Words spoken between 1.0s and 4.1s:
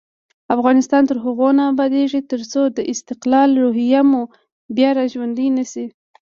تر هغو نه ابادیږي، ترڅو د استقلال روحیه